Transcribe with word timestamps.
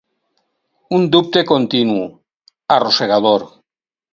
Un 0.99 1.03
dubte 1.15 1.45
continu, 1.51 1.99
arrossegador. 2.79 3.49